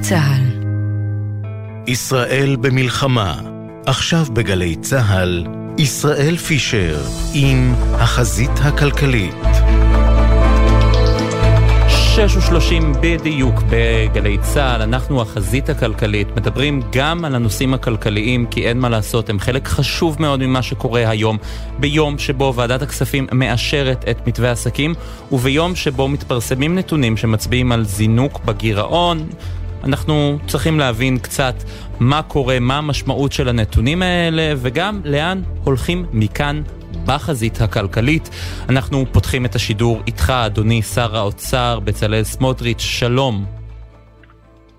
[0.00, 0.64] צה"ל
[1.86, 3.40] ישראל במלחמה,
[3.86, 5.46] עכשיו בגלי צה"ל,
[5.78, 6.98] ישראל פישר
[7.34, 9.34] עם החזית הכלכלית.
[11.88, 18.78] שש ושלושים בדיוק בגלי צה"ל, אנחנו החזית הכלכלית, מדברים גם על הנושאים הכלכליים, כי אין
[18.78, 21.38] מה לעשות, הם חלק חשוב מאוד ממה שקורה היום,
[21.78, 24.94] ביום שבו ועדת הכספים מאשרת את מתווה העסקים,
[25.32, 29.28] וביום שבו מתפרסמים נתונים שמצביעים על זינוק בגירעון.
[29.84, 31.54] אנחנו צריכים להבין קצת
[32.00, 36.62] מה קורה, מה המשמעות של הנתונים האלה, וגם לאן הולכים מכאן
[37.04, 38.30] בחזית הכלכלית.
[38.68, 43.53] אנחנו פותחים את השידור איתך, אדוני שר האוצר בצלאל סמוטריץ', שלום.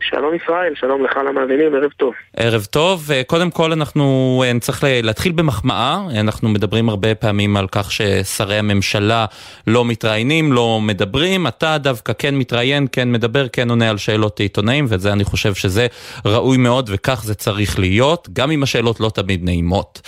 [0.09, 2.13] שלום ישראל, שלום לך למאזינים, ערב טוב.
[2.37, 7.91] ערב טוב, קודם כל אנחנו אה, נצטרך להתחיל במחמאה, אנחנו מדברים הרבה פעמים על כך
[7.91, 9.25] ששרי הממשלה
[9.67, 14.85] לא מתראיינים, לא מדברים, אתה דווקא כן מתראיין, כן מדבר, כן עונה על שאלות עיתונאים,
[14.89, 15.87] וזה אני חושב שזה
[16.25, 20.01] ראוי מאוד וכך זה צריך להיות, גם אם השאלות לא תמיד נעימות.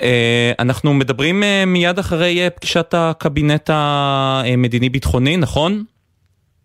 [0.00, 5.84] אה, אנחנו מדברים אה, מיד אחרי פגישת הקבינט המדיני-ביטחוני, נכון?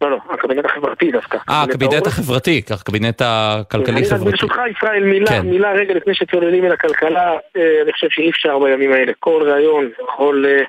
[0.02, 1.38] לא, לא, הקבינט החברתי דווקא.
[1.50, 4.32] אה, הקבינט החברתי, כך קבינט הכלכלי-חברתי.
[4.32, 5.42] ברשותך, ישראל, מילה, כן.
[5.42, 9.12] מילה רגע לפני שצוללים אל הכלכלה, אה, אני חושב שאי אפשר בימים האלה.
[9.20, 10.64] כל ראיון, כל אה,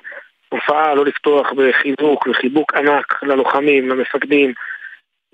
[0.49, 4.53] הופעה, לא לפתוח בחיזוק וחיבוק ענק ללוחמים, למפקדים.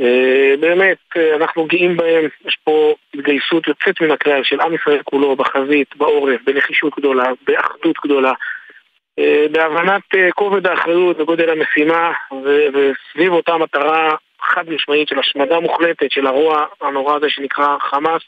[0.01, 0.97] אה, באמת,
[1.35, 6.41] אנחנו גאים בהם, יש פה התגייסות יוצאת מן הכלל של עם ישראל כולו, בחזית, בעורף,
[6.45, 8.33] בנחישות גדולה, באחדות גדולה.
[9.19, 12.11] אה, בהבנת אה, כובד האחריות וגודל המשימה
[12.73, 18.21] וסביב אותה מטרה חד משמעית של השמדה מוחלטת של הרוע הנורא הזה שנקרא חמאס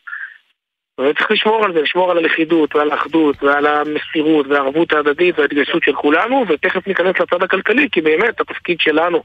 [0.99, 5.93] וצריך לשמור על זה, לשמור על הלכידות ועל האחדות ועל המסירות והערבות ההדדית וההתגייסות של
[5.93, 9.23] כולנו ותכף ניכנס לצד הכלכלי כי באמת התפקיד שלנו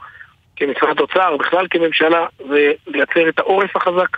[0.56, 4.17] כמשרד אוצר, בכלל כממשלה, זה לייצר את העורף החזק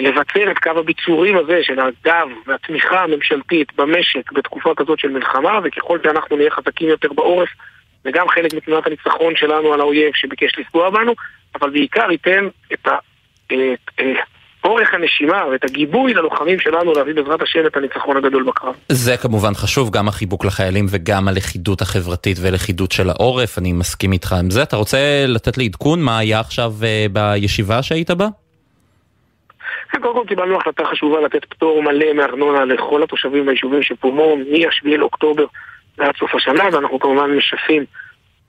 [0.00, 5.98] לבצר את קו הביצורים הזה של הגב והתמיכה הממשלתית במשק בתקופה כזאת של מלחמה, וככל
[6.02, 7.48] שאנחנו נהיה חזקים יותר בעורף,
[8.04, 11.14] זה גם חלק מתמונת הניצחון שלנו על האויב שביקש לפגוע בנו,
[11.60, 12.96] אבל בעיקר ייתן את ה...
[13.46, 13.90] את,
[14.64, 18.74] אורך הנשימה ואת הגיבוי ללוחמים שלנו להביא בעזרת השם את הניצחון הגדול בקרב.
[18.88, 24.32] זה כמובן חשוב, גם החיבוק לחיילים וגם הלכידות החברתית ולכידות של העורף, אני מסכים איתך
[24.32, 24.62] עם זה.
[24.62, 26.72] אתה רוצה לתת לי עדכון מה היה עכשיו
[27.12, 28.26] בישיבה שהיית בה?
[30.00, 35.44] קודם כל קיבלנו החלטה חשובה לתת פטור מלא מארנונה לכל התושבים ביישובים שפומו מ-7 לאוקטובר
[35.98, 37.84] ועד סוף השנה, ואנחנו כמובן משפים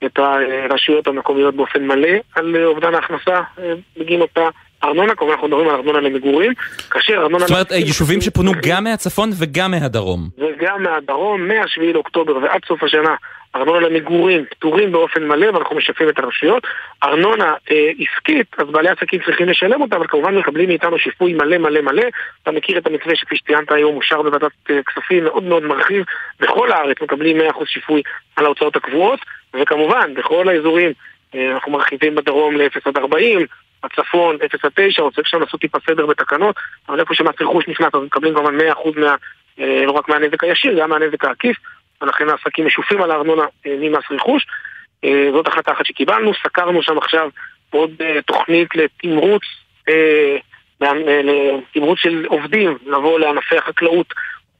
[0.04, 4.48] את הרשויות המקומיות באופן מלא על אובדן ההכנסה אה, בגין אותה
[4.84, 6.52] ארנונה, כמובן אנחנו מדברים על ארנונה למגורים,
[6.90, 7.38] כאשר ארנונה...
[7.38, 10.28] זאת אומרת, יישובים שפונו גם מהצפון וגם מהדרום.
[10.38, 13.14] וגם מהדרום, מה-7 לאוקטובר ועד סוף השנה,
[13.56, 16.66] ארנונה למגורים פטורים באופן מלא ואנחנו משתפים את הרשויות.
[17.04, 21.58] ארנונה אה, עסקית, אז בעלי עסקים צריכים לשלם אותה, אבל כמובן מקבלים מאיתנו שיפוי מלא
[21.58, 22.04] מלא מלא.
[22.42, 26.04] אתה מכיר את המתווה שכפי שציינת היום אושר בוועדת אה, כספים מאוד מאוד מרחיב.
[26.40, 28.02] בכל הארץ מקבלים 100% שיפוי
[28.36, 29.20] על ההוצאות הקבועות,
[29.54, 30.92] וכמובן, בכל האזורים
[31.34, 33.46] אה, אנחנו מרחיבים בדרום ל-0 עד 40,
[33.84, 36.56] הצפון 0 עד 9, רוצה שם לעשות טיפה סדר בתקנות,
[36.88, 39.16] אבל איפה שמס רכוש נכנס, אז מקבלים כמובן 100% מה,
[39.60, 41.56] אה, לא רק מהנזק הישיר, גם מהנזק העקיף.
[42.02, 44.46] ולכן העסקים משופים על הארנונה אה, ממס רכוש.
[45.04, 47.28] אה, זאת החלטה אחת שקיבלנו, סקרנו שם עכשיו
[47.70, 49.42] עוד אה, תוכנית לתמרוץ,
[50.80, 54.06] לתמרוץ של עובדים לבוא לענפי החקלאות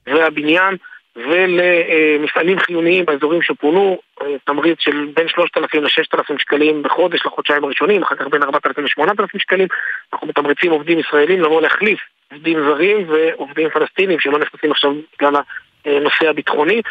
[0.06, 0.76] והבניין
[1.16, 3.98] ולמפעלים חיוניים באזורים שפונו,
[4.44, 9.68] תמריץ של בין 3,000 ל-6,000 שקלים בחודש לחודשיים הראשונים, אחר כך בין 4,000 ל-8,000 שקלים.
[10.12, 12.00] אנחנו מתמריצים עובדים ישראלים לבוא להחליף
[12.32, 15.34] עובדים זרים ועובדים פלסטינים שלא נכנסים עכשיו בגלל
[15.84, 16.82] הנושא הביטחוני.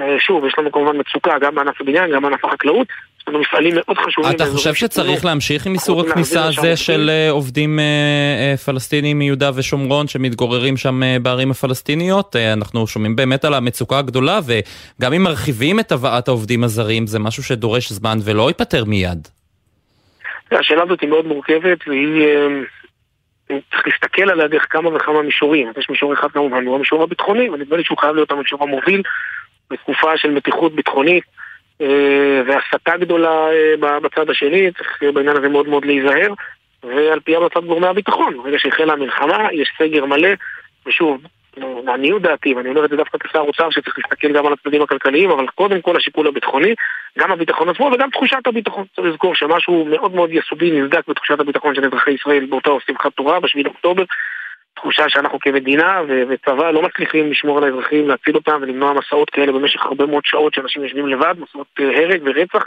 [0.00, 2.86] אה, שוב, יש לנו כמובן מצוקה גם בענף הבניין, גם בענף החקלאות.
[3.20, 4.30] יש לנו מפעלים מאוד חשובים.
[4.30, 10.08] אתה חושב שצריך להמשיך עם איסור הכניסה הזה של אה, עובדים אה, פלסטינים מיהודה ושומרון
[10.08, 12.36] שמתגוררים שם בערים הפלסטיניות?
[12.36, 17.42] אנחנו שומעים באמת על המצוקה הגדולה, וגם אם מרחיבים את הבאת העובדים הזרים, זה משהו
[17.42, 19.28] שדורש זמן ולא ייפתר מיד.
[20.52, 22.26] השאלה הזאת היא מאוד מורכבת, והיא...
[23.48, 25.72] צריך להסתכל עליה דרך כמה וכמה מישורים.
[25.78, 29.02] יש מישור אחד כמובן, הוא המישור הביטחוני, ונדמה לי שהוא חייב להיות המישור המוביל
[29.70, 31.24] בתקופה של מתיחות ביטחונית
[31.80, 36.32] אה, והסתה גדולה אה, בצד השני, צריך בעניין הזה מאוד מאוד להיזהר,
[36.84, 40.28] ועל פי המלצת גורמי הביטחון, ברגע שהחלה המלחמה, יש סגר מלא,
[40.86, 41.20] ושוב,
[41.56, 45.30] לעניות דעתי, ואני אומר את זה דווקא כשר אוצר שצריך להסתכל גם על הצדדים הכלכליים,
[45.30, 46.74] אבל קודם כל השיקול הביטחוני,
[47.18, 48.84] גם הביטחון עצמו וגם תחושת הביטחון.
[48.96, 53.40] צריך לזכור שמשהו מאוד מאוד יסודי נבדק בתחושת הביטחון של אזרחי ישראל באותה שמחת תורה,
[53.40, 54.04] ב-7 באוקטובר,
[54.76, 59.52] תחושה שאנחנו כמדינה ו- וצבא לא מצליחים לשמור על האזרחים, להציל אותם ולמנוע מסעות כאלה
[59.52, 62.66] במשך הרבה מאוד שעות שאנשים יושבים לבד, מסעות אה, הרג ורצח.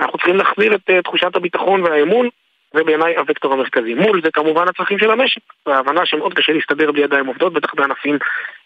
[0.00, 2.28] אנחנו צריכים להחזיר את uh, תחושת הביטחון והאמון,
[2.74, 3.94] זה בעיניי הוקטור המרכזי.
[3.94, 8.18] מול זה כמובן הצרכים של המשק, וההבנה שמאוד קשה להסתדר בלי ידיים עובדות, בטח בענפים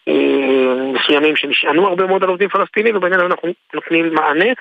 [0.07, 4.51] אה, מסוימים שנשענו הרבה מאוד על עובדים פלסטינים, ובעניין אנחנו נותנים מענה.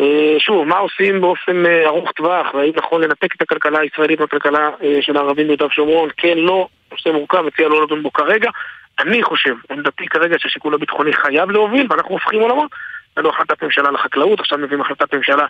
[0.00, 4.70] אה, שוב, מה עושים באופן אה, ארוך טווח, והאם נכון לנתק את הכלכלה הישראלית מהכלכלה
[4.82, 8.50] אה, של הערבים ביהודה ושומרון, כן, לא, נושא מורכב, מציע לא לדון בו כרגע.
[8.98, 12.70] אני חושב, עמדתי כרגע שהשיקול הביטחוני חייב להוביל, ואנחנו הופכים עולמות.
[13.16, 15.46] לנו החלטת ממשלה לחקלאות, עכשיו מביאים החלטת ממשלה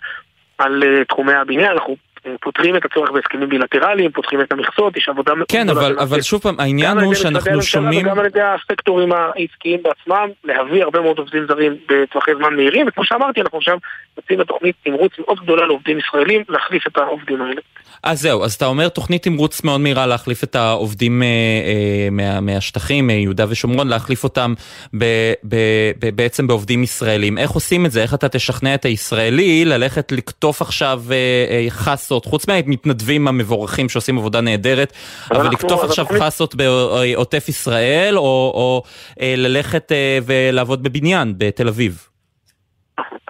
[0.57, 1.97] על תחומי הבניין, אנחנו
[2.41, 6.41] פותרים את הצורך בהסכמים בילטרליים, פותחים את המכסות, יש עבודה מאוד כן, אבל, אבל שוב
[6.41, 8.05] פעם, העניין הוא שאנחנו שומעים...
[8.05, 13.05] גם על ידי הסקטורים העסקיים בעצמם, להביא הרבה מאוד עובדים זרים בטווחי זמן מהירים, וכמו
[13.05, 13.77] שאמרתי, אנחנו עכשיו
[14.17, 17.61] מציעים בתוכנית תמרוץ מאוד גדולה לעובדים ישראלים להחליף את העובדים האלה.
[18.03, 22.41] אז זהו, אז אתה אומר תוכנית תמרוץ מאוד מהירה להחליף את העובדים אה, אה, מה,
[22.41, 24.53] מהשטחים, מיהודה ושומרון, להחליף אותם
[24.97, 25.03] ב,
[25.43, 25.55] ב,
[25.99, 27.37] ב, בעצם בעובדים ישראלים.
[27.37, 28.01] איך עושים את זה?
[28.01, 31.15] איך אתה תשכנע את הישראלי ללכת לקטוף עכשיו אה,
[31.49, 31.65] אה,
[32.09, 34.93] חסות, חוץ מהמתנדבים המבורכים שעושים עבודה נהדרת,
[35.31, 36.23] אבל לקטוף עכשיו תוכנית...
[36.23, 38.23] חסות בעוטף ישראל, או,
[38.55, 38.83] או
[39.21, 42.07] אה, ללכת אה, ולעבוד בבניין בתל אביב?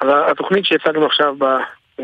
[0.01, 1.35] התוכנית שהצגנו עכשיו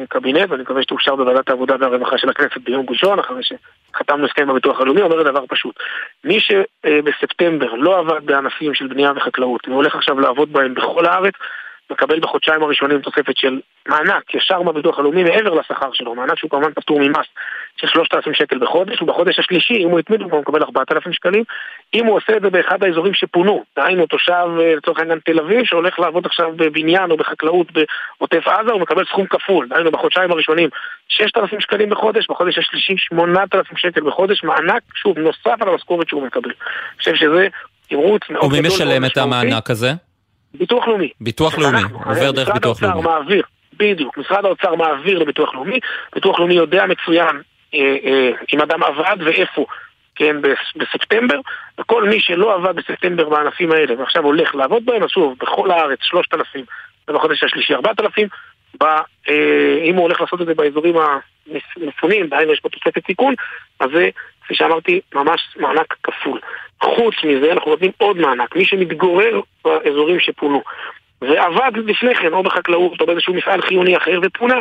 [0.09, 4.81] קבינט, ואני מקווה שתאושר בוועדת העבודה והרווחה של הכנסת ביום ראשון, אחרי שחתמנו הסכם בביטוח
[4.81, 5.75] הלאומי, אומר דבר פשוט.
[6.23, 11.33] מי שבספטמבר לא עבד בענפים של בנייה וחקלאות, והולך עכשיו לעבוד בהם בכל הארץ,
[11.91, 16.73] מקבל בחודשיים הראשונים תוספת של מענק ישר מהביטוח הלאומי מעבר לשכר שלו, מענק שהוא כמובן
[16.73, 17.25] פטור ממס
[17.77, 21.43] של 3,000 שקל בחודש, ובחודש השלישי, אם הוא התמיד, הוא מקבל 4,000 שקלים.
[21.93, 25.65] אם הוא עושה את זה באחד האזורים שפונו, דהיינו תושב אה, לצורך העניין תל אביב,
[25.65, 30.69] שהולך לעבוד עכשיו בבניין או בחקלאות בעוטף עזה, הוא מקבל סכום כפול, דהיינו בחודשיים הראשונים
[31.09, 36.49] 6,000 שקלים בחודש, בחודש השלישי 8,000 שקל בחודש, מענק, שוב, נוסף על המשכורת שהוא מקבל.
[36.49, 37.47] אני חושב שזה
[37.89, 38.59] תמרוץ מאוד גדול.
[38.59, 39.91] ומי משלם את המענק הזה?
[40.59, 41.09] ביטוח לאומי.
[41.21, 42.99] ביטוח לאומי, עובר דרך ביטוח לאומי.
[42.99, 43.43] משרד האוצר מעביר,
[43.77, 45.79] בדיוק, משרד האוצר מעביר לביטוח לאומי,
[46.15, 47.41] ביטוח לאומי יודע מצוין
[47.73, 49.65] אה, אה, אם אדם עבד ואיפה,
[50.15, 50.35] כן,
[50.75, 51.39] בספטמבר,
[51.79, 55.99] וכל מי שלא עבד בספטמבר בענפים האלה ועכשיו הולך לעבוד בהם, אז שוב, בכל הארץ
[56.01, 56.65] 3,000
[57.07, 58.27] ובחודש השלישי 4,000,
[58.79, 60.95] בא, אה, אם הוא הולך לעשות את זה באזורים
[61.77, 63.33] המפונים, דהיינו יש פה תוספת סיכון,
[63.79, 64.09] אז זה,
[64.43, 66.39] כפי שאמרתי, ממש מענק כפול.
[66.81, 68.55] חוץ מזה, אנחנו נותנים עוד מענק.
[68.55, 70.61] מי שמתגורר באזורים שפונו,
[71.21, 74.59] ועבד לפני כן, או בחקלאות, או באיזשהו מפעל חיוני אחר, ופונה,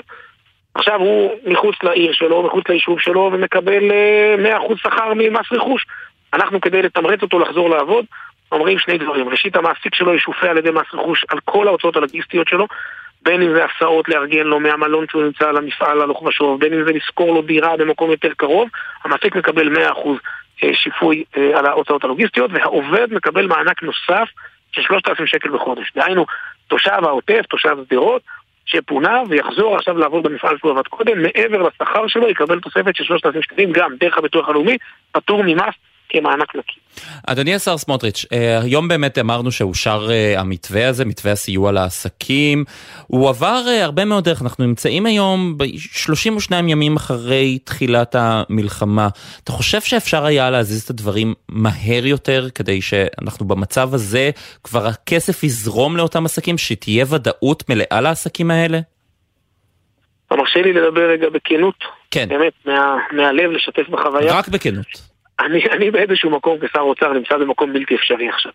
[0.74, 3.90] עכשיו הוא מחוץ לעיר שלו, מחוץ ליישוב שלו, ומקבל 100%
[4.46, 5.86] אה, שכר ממס רכוש.
[6.34, 8.04] אנחנו, כדי לתמרץ אותו לחזור לעבוד,
[8.52, 9.28] אומרים שני דברים.
[9.28, 12.66] ראשית, המעסיק שלו ישופה על ידי מס רכוש על כל ההוצאות הלוגיסטיות שלו,
[13.24, 16.84] בין אם זה הסעות לארגן לו מהמלון שהוא נמצא על המפעל הלוך ושוב, בין אם
[16.84, 18.68] זה לשכור לו דירה במקום יותר קרוב,
[19.04, 19.78] המעסיק מקבל 100%
[20.62, 24.28] אה, שיפוי אה, על ההוצאות הלוגיסטיות, והעובד מקבל מענק נוסף
[24.72, 25.92] של 3,000 שקל בחודש.
[25.96, 26.26] דהיינו,
[26.68, 28.22] תושב העוטף, תושב שדרות,
[28.66, 33.42] שפונה ויחזור עכשיו לעבוד במפעל שהוא עבד קודם, מעבר לשכר שלו יקבל תוספת של 3,000
[33.42, 34.76] שקלים גם דרך הביטוח הלאומי,
[35.12, 35.74] פטור ממס
[36.14, 36.80] כמענק נקי.
[37.26, 42.64] אדוני השר סמוטריץ', אה, היום באמת אמרנו שאושר אה, המתווה הזה, מתווה הסיוע לעסקים.
[43.06, 49.08] הוא עבר אה, הרבה מאוד דרך, אנחנו נמצאים היום 32 ימים אחרי תחילת המלחמה.
[49.44, 54.30] אתה חושב שאפשר היה להזיז את הדברים מהר יותר, כדי שאנחנו במצב הזה,
[54.64, 58.78] כבר הכסף יזרום לאותם עסקים, שתהיה ודאות מלאה לעסקים האלה?
[60.26, 61.74] אתה מרשה לי לדבר רגע בכנות?
[62.10, 62.28] כן.
[62.28, 64.38] באמת, מה, מהלב לשתף בחוויה?
[64.38, 65.13] רק בכנות.
[65.40, 68.52] אני, אני באיזשהו מקום כשר אוצר נמצא במקום בלתי אפשרי עכשיו.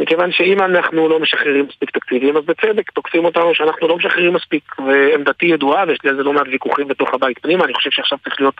[0.00, 4.74] מכיוון שאם אנחנו לא משחררים מספיק תקציבים, אז בצדק תוקפים אותנו שאנחנו לא משחררים מספיק.
[4.86, 8.18] ועמדתי ידועה, ויש לי על זה לא מעט ויכוחים בתוך הבית פנימה, אני חושב שעכשיו
[8.24, 8.54] צריך להיות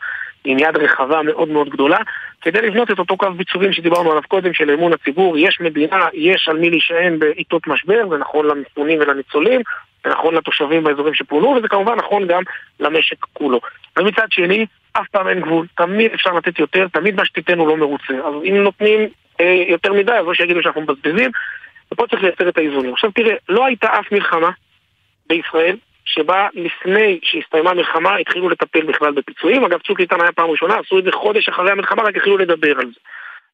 [0.44, 1.98] עם יד רחבה מאוד מאוד גדולה,
[2.42, 5.38] כדי לבנות את אותו קו ביצורים שדיברנו עליו קודם, של אמון הציבור.
[5.38, 9.60] יש מדינה, יש על מי להישען בעיתות משבר, זה נכון למפונים ולניצולים,
[10.04, 12.42] זה נכון לתושבים באזורים שפונו, וזה כמובן נכון גם
[12.80, 13.60] למשק כולו.
[13.98, 17.76] ומצד שני, אף פעם אין גבול, תמיד אפשר לתת יותר, תמיד מה שתיתן הוא לא
[17.76, 18.14] מרוצה.
[18.14, 19.08] אז אם נותנים
[19.40, 21.30] אה, יותר מדי, אז לא שיגידו שאנחנו מבזבזים,
[21.92, 22.92] ופה צריך לייצר את האיזונים.
[22.92, 24.50] עכשיו תראה, לא הייתה אף מלחמה
[25.26, 29.64] בישראל שבה לפני שהסתיימה המלחמה התחילו לטפל בכלל בפיצויים.
[29.64, 32.78] אגב, צוק איתן היה פעם ראשונה, עשו את זה חודש אחרי המלחמה, רק התחילו לדבר
[32.78, 33.00] על זה.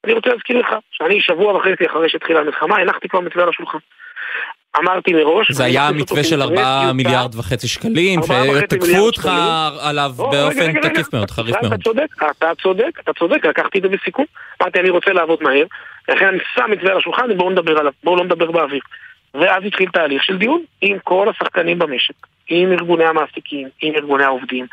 [0.05, 3.79] אני רוצה להזכיר לך שאני שבוע וחצי אחרי שהתחילה המלחמה, הנחתי כבר מתווה על השולחן.
[4.79, 5.51] אמרתי מראש...
[5.51, 9.31] זה היה המתווה של 4 מיליארד וחצי שקלים, שתקפו אותך
[9.81, 11.73] עליו לא, באופן תקיף מאוד, חריף מאוד.
[11.73, 14.25] אתה צודק, אתה צודק, אתה צודק, לקחתי את זה בסיכום.
[14.63, 15.65] אמרתי, אני רוצה לעבוד מהר,
[16.09, 18.81] לכן אני שם מתווה על השולחן, בואו נדבר עליו, בואו לא נדבר באוויר.
[19.35, 22.15] ואז התחיל תהליך של דיון עם כל השחקנים במשק,
[22.49, 24.67] עם ארגוני המעסיקים, עם ארגוני העובדים,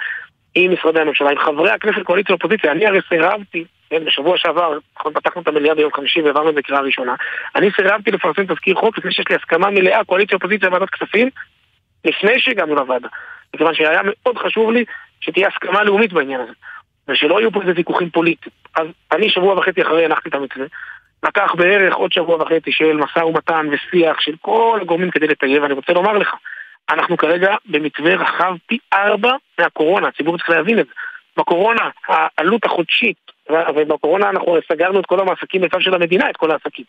[0.55, 2.71] עם משרדי הממשלה, עם חברי הכנסת, קואליציה ואופוזיציה.
[2.71, 3.63] אני הרי סירבתי
[3.99, 7.15] בשבוע שעבר, נכון, פתחנו את המליאה ביום חמישי והעברנו את זה בקריאה ראשונה.
[7.55, 11.29] אני סירבתי לפרסם תזכיר חוק לפני שיש לי הסכמה מלאה, קואליציה, אופוזיציה וועדת כספים,
[12.05, 13.07] לפני שהגענו לוועדה.
[13.53, 14.85] מכיוון שהיה מאוד חשוב לי
[15.21, 16.53] שתהיה הסכמה לאומית בעניין הזה.
[17.07, 18.51] ושלא יהיו פה איזה ויכוחים פוליטיים.
[18.75, 20.65] אז אני שבוע וחצי אחרי הנחתי את המתווה.
[21.23, 25.73] לקח בערך עוד שבוע וחצי של משא ומתן ושיח של כל הגורמים כדי לטייב, ואני
[25.73, 26.33] רוצה לומר לך,
[26.89, 30.91] אנחנו כרגע במתווה רחב פי ארבע מהקורונה, הציבור צריך להבין את זה.
[31.37, 33.17] בקורונה העלות החודשית,
[33.75, 36.85] ובקורונה אנחנו סגרנו את כל המעסקים בצו של המדינה, את כל העסקים.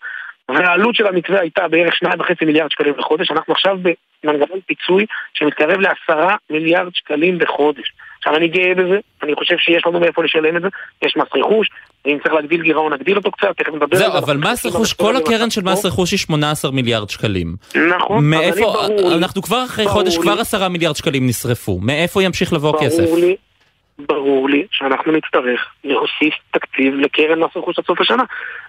[0.49, 3.78] והעלות של המתווה הייתה בערך שניים וחצי מיליארד שקלים בחודש, אנחנו עכשיו
[4.25, 7.92] במנגנון פיצוי שמתקרב לעשרה מיליארד שקלים בחודש.
[8.19, 10.69] עכשיו אני גאה בזה, אני חושב שיש לנו מאיפה לשלם את זה,
[11.02, 11.69] יש מס רכוש,
[12.04, 14.09] ואם צריך להגדיל גירעון נגדיל אותו קצת, תכף נדבר על זה.
[14.09, 17.57] זהו, אבל מס רכוש, כל הקרן של מס רכוש היא 18 מיליארד שקלים.
[17.97, 23.02] נכון, מאיפה, אנחנו כבר אחרי חודש, כבר עשרה מיליארד שקלים נשרפו, מאיפה ימשיך לבוא כסף?
[23.02, 23.37] ברור לי,
[24.07, 28.25] ברור לי שאנחנו נצטרך להוסיף תקציב לקרן מס רכוש עד סוף השנה.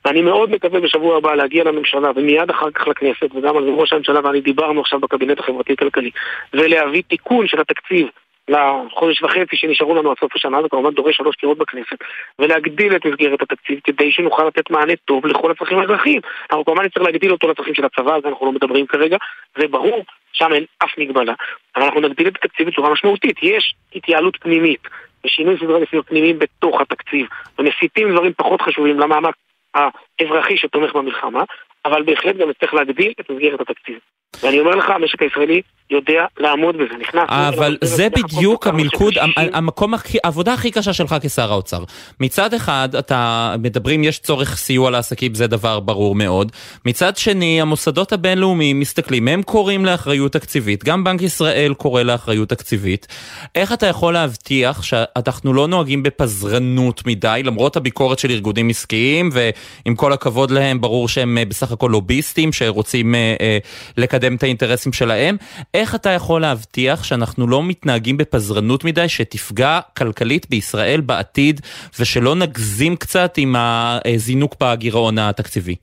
[0.05, 3.93] ואני מאוד מקווה בשבוע הבא להגיע לממשלה ומיד אחר כך לכנסת, וגם על זה ראש
[3.93, 6.11] הממשלה ואני דיברנו עכשיו בקבינט החברתי-כלכלי,
[6.53, 8.07] ולהביא תיקון של התקציב
[8.47, 11.97] לחודש וחצי שנשארו לנו עד סוף השנה, זה כמובן דורש שלוש קירות בכנסת,
[12.39, 16.21] ולהגדיל את מסגרת התקציב כדי שנוכל לתת מענה טוב לכל הצרכים האזרחיים.
[16.51, 19.17] אנחנו כמובן נצטרך להגדיל אותו לצרכים של הצבא, על זה אנחנו לא מדברים כרגע,
[19.57, 21.33] זה ברור, שם אין אף מגבלה.
[21.75, 23.37] אבל אנחנו נגדיל את התקציב בצורה משמעותית.
[23.43, 24.87] יש התייעלות פנימית
[25.25, 27.27] ושינוי סדרי עדיפויות פנימיים בתוך התקציב,
[27.59, 29.35] ומסיטים דברים פחות חשובים למאמץ
[29.73, 31.43] האזרחי שתומך במלחמה,
[31.85, 33.95] אבל בהחלט גם נצטרך להגדיל את מסגרת התקציב.
[34.43, 37.23] ואני אומר לך, המשק הישראלי יודע לעמוד בזה, נכנס...
[37.29, 39.13] אבל זה בדיוק המלכוד,
[39.53, 41.83] המקום, העבודה הכי קשה שלך כשר האוצר.
[42.19, 46.51] מצד אחד, אתה מדברים, יש צורך סיוע לעסקים, זה דבר ברור מאוד.
[46.85, 53.07] מצד שני, המוסדות הבינלאומיים מסתכלים, הם קוראים לאחריות תקציבית, גם בנק ישראל קורא לאחריות תקציבית.
[53.55, 59.95] איך אתה יכול להבטיח שאנחנו לא נוהגים בפזרנות מדי, למרות הביקורת של ארגונים עסקיים, ועם
[59.95, 63.57] כל הכבוד להם, ברור שהם אה, בסך הכל לוביסטים שרוצים אה, אה,
[63.97, 65.37] לקדם את האינטרסים שלהם.
[65.73, 71.61] איך אתה יכול להבטיח שאנחנו לא מתנהגים בפזרנות מדי שתפגע כלכלית בישראל בעתיד
[71.99, 75.75] ושלא נגזים קצת עם הזינוק בגירעון התקציבי?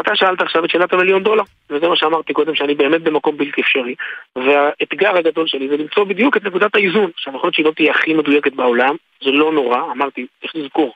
[0.00, 3.60] אתה שאלת עכשיו את שאלת המיליון דולר, וזה מה שאמרתי קודם, שאני באמת במקום בלתי
[3.60, 3.94] אפשרי.
[4.36, 7.10] והאתגר הגדול שלי זה למצוא בדיוק את נקודת האיזון.
[7.14, 10.92] עכשיו, יכול להיות שהיא לא תהיה הכי מדויקת בעולם, זה לא נורא, אמרתי, צריך לזכור.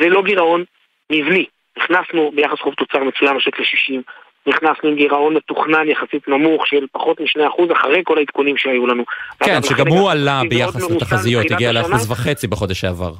[0.00, 0.64] זה לא גירעון
[1.12, 1.44] מבני.
[1.78, 4.02] נכנסנו ביחס חוב תוצר מצוין, משק ל-60,
[4.46, 9.04] נכנסנו עם גירעון מתוכנן יחסית נמוך של פחות מ-2% אחרי כל העדכונים שהיו לנו.
[9.40, 13.12] כן, שגם הוא עלה ביחס לתחזיות, הגיע לאחוז וחצי בחודש שעבר.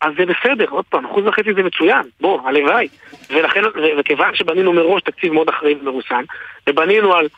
[0.00, 2.88] אז זה בסדר, עוד פעם, אחוז וחצי זה מצוין, בוא, הלוואי.
[3.30, 3.60] ולכן,
[3.98, 6.24] וכיוון שבנינו מראש תקציב מאוד אחראי ומרוסן,
[6.68, 7.28] ובנינו על,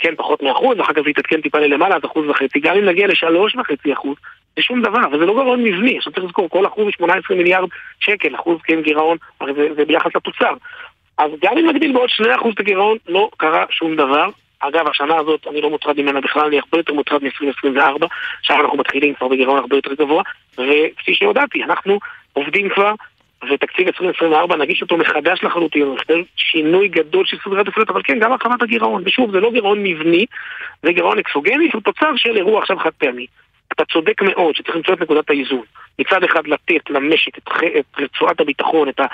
[0.00, 3.06] כן, פחות מאחוז, אחר כך זה יתעדכן טיפה ללמעלה, אז אחוז וחצי, גם אם נגיע
[3.06, 4.16] לשלוש וחצי אחוז,
[4.56, 7.68] זה שום דבר, וזה לא גירעון מבני, עכשיו צריך לזכור, כל אחוז 18 מיליארד
[8.00, 10.54] שקל, אחוז כן גירעון, הרי זה, זה ביחס לתוצר.
[11.18, 12.24] אז גם אם נגדיל בעוד 2%
[12.54, 14.28] את הגירעון, לא קרה שום דבר.
[14.60, 18.06] אגב, השנה הזאת אני לא מוטרד ממנה בכלל, אני הרבה יותר מוטרד מ-2024,
[18.40, 20.22] עכשיו אנחנו מתחילים כבר בגירעון הרבה יותר גבוה,
[20.52, 21.98] וכפי שהודעתי, אנחנו
[22.32, 22.94] עובדים כבר,
[23.50, 28.32] ותקציב 2024 נגיש אותו מחדש לחלוטין, נכתב שינוי גדול של סדרי עדיפויות, אבל כן, גם
[28.32, 30.26] הרחבת הגירעון, ושוב, זה לא גירעון מבני,
[30.82, 33.26] זה גירעון אקסוגני, שהוא תוצר של אירוע עכשיו חד פעמי.
[33.72, 35.62] אתה צודק מאוד שצריך למצוא את נקודת האיזון.
[35.98, 37.48] מצד אחד לתת למשק את,
[37.78, 39.04] את רצועת הביטחון, את, ה,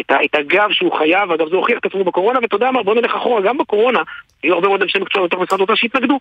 [0.00, 2.82] את, ה, את הגב שהוא חייב, אגב זה הוכיח את עצמו בקורונה, ואתה יודע מה,
[2.82, 4.02] בוא נלך אחורה, גם בקורונה,
[4.42, 6.18] היו הרבה מאוד אנשי מקצוע בתוך משרד האוצר שהתנגדו,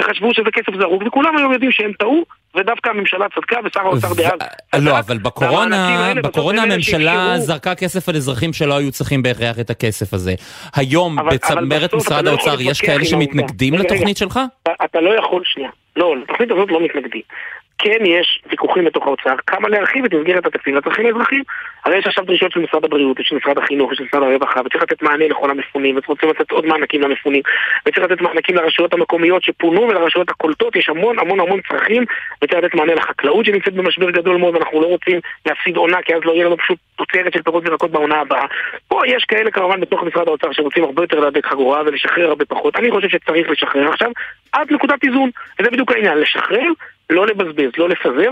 [0.00, 2.24] וחשבו שזה כסף זרוק, וכולם היום יודעים שהם טעו,
[2.56, 4.38] ודווקא הממשלה צדקה ושר האוצר דאז.
[4.82, 10.14] לא, אבל בקורונה, בקורונה הממשלה זרקה כסף על אזרחים שלא היו צריכים בהכרח את הכסף
[10.14, 10.34] הזה.
[10.76, 14.40] היום בצמרת משרד לא האוצר יש כאלה שמתנגדים לתוכנית שלך?
[14.84, 15.70] אתה לא יכול, שנייה.
[15.96, 17.22] לא, לתוכנית הזאת לא מתנגדים.
[17.78, 21.42] כן יש ויכוחים בתוך האוצר, כמה להרחיב את מסגרת התקציב לצרכים האזרחיים.
[21.84, 25.02] הרי יש עכשיו דרישות של משרד הבריאות, של משרד החינוך, של משרד הרווחה, וצריך לתת
[25.02, 27.42] מענה לכל המפונים, ורוצים לתת עוד מענקים למפונים,
[27.86, 32.04] וצריך לתת מענקים לרשויות המקומיות שפונו ולרשויות הקולטות, יש המון המון המון צרכים,
[32.42, 36.20] וצריך לתת מענה לחקלאות שנמצאת במשבר גדול מאוד, אנחנו לא רוצים להפסיד עונה, כי אז
[36.24, 38.46] לא יהיה לנו פשוט תוצרת של פירות וירקות בעונה הבאה.
[38.88, 42.76] פה יש כאלה כמובן בתוך משרד האוצר שרוצים הרבה יותר להדק חגורה ולשחרר הרבה פחות.
[42.76, 44.10] אני חושב שצריך לשחרר עכשיו
[44.52, 45.30] עד נקודת איזון,
[45.60, 46.72] וזה בדיוק העניין, לשחרר
[47.10, 48.30] לא לבזבז, לא לפזר.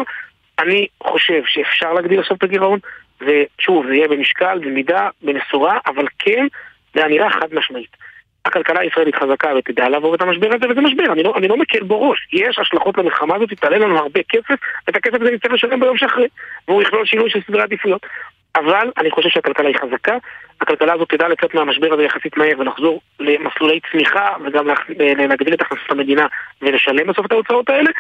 [0.59, 2.79] אני חושב שאפשר להגדיל עכשיו את הגירעון,
[3.21, 6.47] ושוב, זה יהיה במשקל, במידה, במשורה, אבל כן,
[6.95, 7.97] זה אמירה חד משמעית.
[8.45, 11.83] הכלכלה הישראלית חזקה ותדע לעבור את המשבר הזה, וזה משבר, אני לא, אני לא מקל
[11.83, 12.29] בו ראש.
[12.33, 14.55] יש השלכות למלחמה הזאת, תעלה לנו הרבה כסף,
[14.87, 16.29] ואת הכסף הזה נצטרך לשלם ביום שאחרי,
[16.69, 18.07] והוא יכלול שינוי של סדרי עדיפויות.
[18.57, 20.17] אבל אני חושב שהכלכלה היא חזקה,
[20.61, 24.69] הכלכלה הזאת תדע לצאת מהמשבר הזה יחסית מהר ולחזור למסלולי צמיחה וגם
[24.99, 26.27] להגדיל את הכנסות המדינה
[26.63, 27.91] ולשלם בסוף את ההוצאות האלה,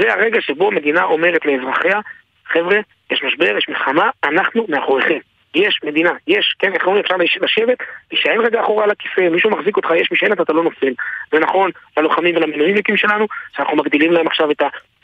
[0.00, 2.00] זה הרגע שבו מדינה אומרת לאזרחיה,
[2.46, 2.78] חבר'ה,
[3.10, 5.18] יש משבר, יש מלחמה, אנחנו מאחוריכם.
[5.54, 7.78] יש מדינה, יש, כן, איך אומרים, אפשר לשבת,
[8.12, 10.92] להישען רגע אחורה על הכיסא, מישהו מחזיק אותך, יש משענת, אתה לא נופל.
[11.32, 14.62] זה נכון ללוחמים ולמילואימניקים שלנו, שאנחנו מגדילים להם עכשיו את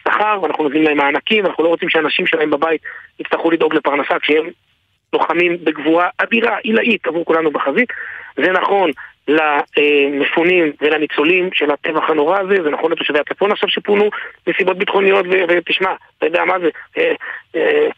[0.09, 2.81] שכר, ואנחנו נותנים להם מענקים, אנחנו לא רוצים שאנשים שלהם בבית
[3.21, 4.51] יצטרכו לדאוג לפרנסה כשהם
[5.15, 7.89] לוחמים בגבורה אדירה, עילאית עבור כולנו בחזית.
[8.37, 8.91] זה נכון
[9.29, 14.11] למפונים ולניצולים של הטבח הנורא הזה, זה נכון לתושבי הצפון עכשיו שפונו
[14.47, 16.69] מסיבות ביטחוניות, ותשמע, אתה יודע מה זה,
[16.99, 17.15] אה,
[17.57, 17.89] אה,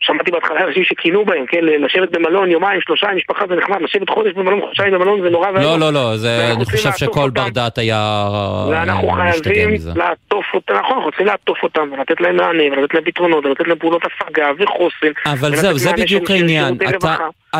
[0.00, 4.10] שמעתי בהתחלה אנשים שכינו בהם, כן, לשבת במלון יומיים, שלושה עם משפחה זה נחמד, לשבת
[4.10, 5.62] חודש במלון, חודשיים במלון זה נורא ואיום.
[5.62, 8.28] לא, לא, לא, זה, אני חושב שכל בר דעת היה
[8.70, 13.46] ואנחנו חייבים לעטוף אותם, נכון, אנחנו רוצים לעטוף אותם ולתת להם מענה ולתת להם פתרונות
[13.46, 15.12] ולתת להם פעולות הפגה וחוסן.
[15.26, 16.78] אבל זהו, זה בדיוק העניין.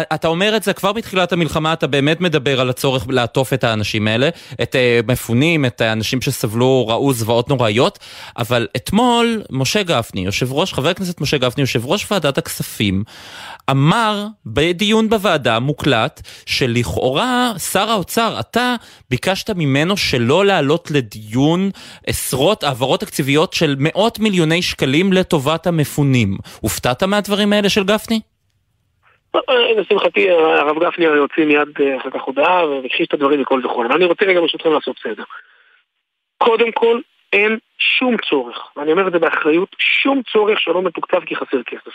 [0.03, 4.09] אתה, אומר את זה כבר בתחילת המלחמה, אתה באמת מדבר על הצורך לעטוף את האנשים
[4.09, 4.29] האלה,
[4.63, 7.99] את uh, מפונים, את האנשים שסבלו, ראו זוועות נוראיות,
[8.39, 13.05] אבל אתמול משה גפני, יושב ראש, חבר הכנסת משה גפני, יושב ראש ועדת הכספים,
[13.71, 18.75] אמר בדיון בוועדה מוקלט, שלכאורה שר האוצר, אתה
[19.11, 21.71] ביקשת ממנו שלא להעלות לדיון
[22.07, 26.39] עשרות העברות תקציביות של מאות מיליוני שקלים לטובת המפונים.
[26.61, 28.21] הופתעת מהדברים האלה של גפני?
[29.77, 33.87] לשמחתי הרב גפני הרי הוציא מיד אה, אחר כך הודעה והכחיש את הדברים מכל וכל.
[33.87, 35.25] אבל אני רוצה רגע ברשותכם לעשות סדר.
[36.39, 37.01] קודם כל,
[37.33, 41.93] אין שום צורך, ואני אומר את זה באחריות, שום צורך שלא מתוקצב כי חסר כסף.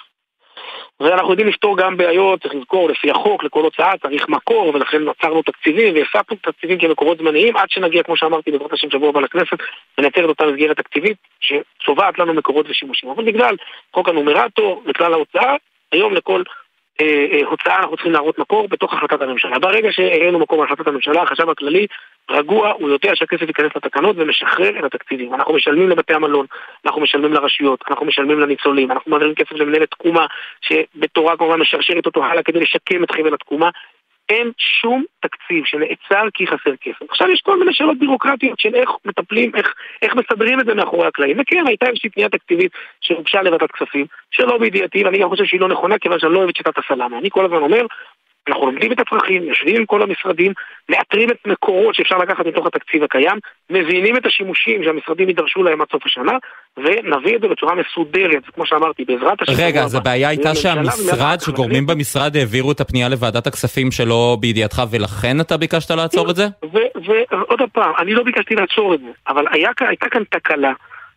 [1.00, 5.42] ואנחנו יודעים לפתור גם בעיות, צריך לזכור, לפי החוק, לכל הוצאה צריך מקור, ולכן עצרנו
[5.42, 9.58] תקציבים והפסקנו תקציבים כמקורות זמניים, עד שנגיע, כמו שאמרתי, בעזרת השם שבוע הבא לכנסת,
[9.98, 13.10] ונייצר את אותה מסגרת תקציבית שצובעת לנו מקורות ושימושים.
[13.10, 13.56] אבל בגלל
[13.94, 15.56] חוק הנומרטור וכלל ההוצאה,
[15.92, 16.61] היום לכל אה, אה,
[17.46, 19.60] הוצאה אנחנו צריכים להראות מקור בתוך החלטת הממשלה.
[19.60, 21.88] ברגע שהראינו מקור בהחלטת הממשלה, החשב הכללי
[22.32, 25.34] רגוע, הוא יודע שהכסף ייכנס לתקנות ומשחרר את התקציבים.
[25.34, 26.46] אנחנו משלמים לבתי המלון,
[26.86, 30.26] אנחנו משלמים לרשויות, אנחנו משלמים לניצולים, אנחנו מעבירים כסף למנהלת תקומה,
[30.62, 33.70] שבתורה כמובן משרשרת אותו הלאה כדי לשקם את חבל התקומה.
[34.30, 37.10] אין שום תקציב שנעצר כי חסר כסף.
[37.10, 41.08] עכשיו יש כל מיני שאלות בירוקרטיות של איך מטפלים, איך, איך מסדרים את זה מאחורי
[41.08, 41.40] הקלעים.
[41.40, 45.68] וכן, הייתה איזושהי פנייה תקציבית שהוגשה לוועדת כספים, שלא בידיעתי, ואני גם חושב שהיא לא
[45.68, 47.18] נכונה, כיוון שאני לא אוהב את שיטת הסלאמי.
[47.18, 47.86] אני כל הזמן אומר,
[48.48, 50.54] אנחנו לומדים את הצרכים, יושבים עם כל המשרדים,
[50.90, 53.38] מאתרים את מקורות שאפשר לקחת מתוך התקציב הקיים,
[53.70, 56.38] מבינים את השימושים שהמשרדים יידרשו להם עד סוף השנה,
[56.78, 59.54] ונביא את זה בצורה מסודרת, כמו שאמרתי, בעזרת השם.
[59.58, 65.42] רגע, אז הבעיה הייתה שהמשרד, שגורמים במשרד העבירו את הפנייה לוועדת הכספים שלא בידיעתך, ולכן
[65.42, 66.48] אתה ביקשת לעצור את זה?
[66.74, 70.72] ועוד פעם, אני לא ביקשתי לעצור את זה, אבל הייתה כאן תקלה,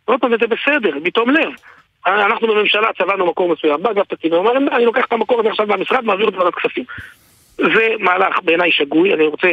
[0.05, 1.51] עוד פעם, וזה בסדר, בתום לב.
[2.07, 5.67] אנחנו בממשלה צבענו מקור מסוים, בא אגף תקציבים, אמר, אני לוקח את המקור הזה עכשיו
[5.67, 6.85] מהמשרד, מעביר אותו לוועדת כספים.
[7.57, 9.49] זה מהלך בעיניי שגוי, אני רוצה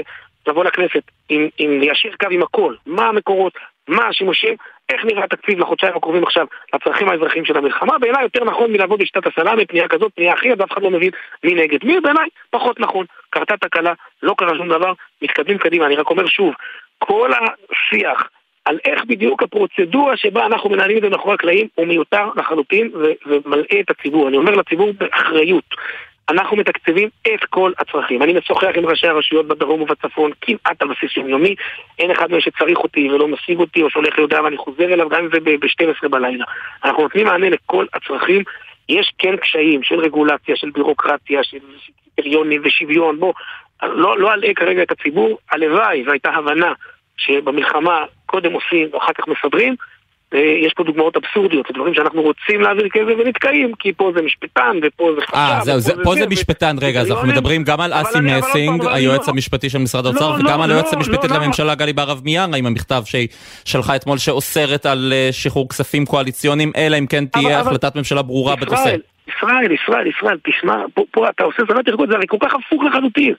[0.47, 3.53] לבוא לכנסת עם, עם ליישר קו עם הכל, מה המקורות,
[3.87, 4.55] מה השימושים,
[4.89, 9.27] איך נראה התקציב לחודשיים הקרובים עכשיו לצרכים האזרחיים של המלחמה, בעיניי יותר נכון מלעבוד בשיטת
[9.27, 11.09] הסלאמי, פנייה כזאת, פנייה אחרת, אף אחד לא מבין
[11.43, 13.05] מי נגד מי, בעיניי פחות נכון.
[13.29, 16.53] קרתה תקלה, לא קרה שום דבר, מתקדמים קדימה, אני רק אומר שוב,
[16.99, 18.29] כל השיח
[18.65, 22.91] על איך בדיוק הפרוצדורה שבה אנחנו מנהלים את זה מאחורי הקלעים הוא מיותר לחלוטין
[23.25, 24.27] ומלאה את הציבור.
[24.27, 25.63] אני אומר לציבור באחריות.
[26.31, 28.23] אנחנו מתקצבים את כל הצרכים.
[28.23, 31.55] אני משוחח עם ראשי הרשויות בדרום ובצפון כמעט על בסיס יומיומי.
[31.99, 35.23] אין אחד מהם שצריך אותי ולא משיג אותי או שהולך להודעה ואני חוזר אליו גם
[35.23, 36.45] אם זה ב-12 בלילה.
[36.83, 38.43] אנחנו נותנים מענה לכל הצרכים.
[38.89, 41.57] יש כן קשיים של רגולציה, של בירוקרטיה, של
[42.15, 43.19] קריטריונים ושוויון.
[43.19, 43.33] בוא,
[43.83, 45.37] לא, לא אלאה כרגע את הציבור.
[45.51, 46.73] הלוואי והייתה הבנה
[47.17, 49.75] שבמלחמה קודם עושים ואחר כך מסדרים.
[50.37, 54.77] יש פה דוגמאות אבסורדיות, זה דברים שאנחנו רוצים להעביר כסף ונתקעים, כי פה זה משפטן
[54.83, 55.35] ופה זה חשב.
[55.35, 59.27] אה, זהו, זה, פה זה משפטן, רגע, אז אנחנו מדברים גם על אסי מסינג, היועץ
[59.27, 62.57] לא- המשפטי של משרד האוצר, לא, וגם על לא, היועץ המשפטית לממשלה גלי בהרב מיארה,
[62.57, 63.27] עם המכתב שהיא
[63.65, 68.55] שלחה אתמול שאוסרת על אה, שחרור כספים קואליציוניים, אלא אם כן תהיה החלטת ממשלה ברורה
[68.55, 68.95] בנושא.
[69.37, 70.75] ישראל, ישראל, ישראל, תשמע,
[71.11, 73.33] פה אתה עושה זמת ארגון, זה הרי כל כך הפוך לחלוטין.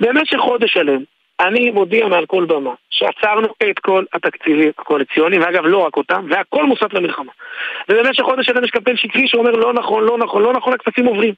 [0.00, 1.00] במשך חודש שלם,
[1.40, 6.64] אני מודיע מעל כל במה שעצרנו את כל התקציבים הקואליציוניים, ואגב לא רק אותם, והכל
[6.64, 7.32] מוסף למלחמה.
[7.88, 11.34] ובמשך חודש שלם יש קמפיין שקרי שאומר לא נכון, לא נכון, לא נכון, הכספים עוברים.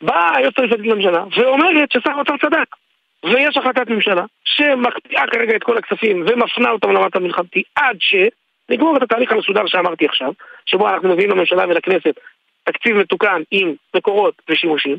[0.00, 2.76] באה היועצת המשפטית לממשלה ואומרת ששר האוצר צדק.
[3.24, 9.02] ויש החלטת ממשלה שמקפיאה כרגע את כל הכספים ומפנה אותם למטה המלחמתי עד שנגמור את
[9.02, 10.32] התהליך המסודר שאמרתי עכשיו,
[10.66, 12.14] שבו אנחנו מביאים לממשלה ולכנסת
[12.64, 14.96] תקציב מתוקן עם מקורות ושימושים,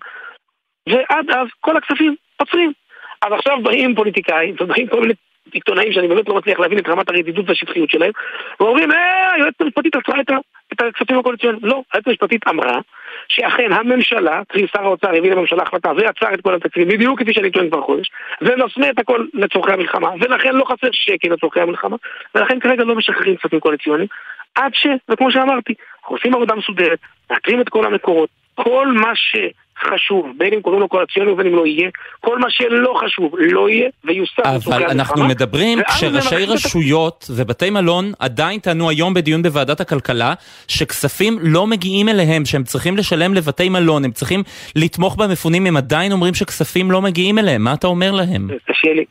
[0.90, 2.74] ועד אז כל הכספים עוצרים.
[3.22, 5.14] אז עכשיו באים פוליטיקאים, ובאים כל מיני
[5.54, 8.12] עיתונאים שאני באמת לא מצליח להבין את רמת הרדידות והשטחיות שלהם,
[8.60, 10.32] ואומרים, אה, היועצת המשפטית עצרה את,
[10.74, 11.66] את הכספים הקואליציוניים.
[11.66, 12.80] לא, היועצת המשפטית אמרה
[13.28, 17.52] שאכן הממשלה, קרי שר האוצר הביא לממשלה החלטה ועצר את כל התקציבים, בדיוק כפי שאני
[17.52, 21.96] טוען כבר חודש, ומפנה את הכל לצורכי המלחמה, ולכן לא חסר שקל לצורכי המלחמה,
[22.36, 24.08] ולכן כרגע לא משחררים כספים קואליציוניים,
[24.56, 27.00] עד ש, וכמו שאמרתי, אנחנו עושים עבודה מסודרת,
[27.32, 29.36] מאתרים את כל המקורות, כל מה ש...
[29.82, 31.89] חשוב, בין אם קוראים לו קואליציוני ובין אם לא יהיה,
[32.20, 38.60] כל מה שלא חשוב לא יהיה ויוסף אבל אנחנו מדברים כשראשי רשויות ובתי מלון עדיין
[38.60, 40.34] טענו היום בדיון בוועדת הכלכלה
[40.68, 44.44] שכספים לא מגיעים אליהם, שהם צריכים לשלם לבתי מלון, הם צריכים
[44.76, 48.48] לתמוך במפונים, הם עדיין אומרים שכספים לא מגיעים אליהם, מה אתה אומר להם?
[48.65, 49.06] קשה לי,